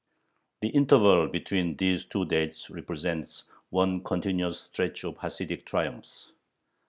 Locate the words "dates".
2.25-2.71